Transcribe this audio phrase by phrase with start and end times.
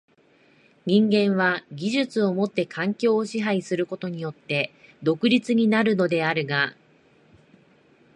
[0.87, 6.75] 人間は技術をもって環境を支配することによって独立になるのであるが、